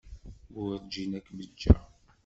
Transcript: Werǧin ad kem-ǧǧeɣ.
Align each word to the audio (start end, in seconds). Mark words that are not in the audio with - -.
Werǧin 0.63 1.11
ad 1.17 1.23
kem-ǧǧeɣ. 1.25 1.79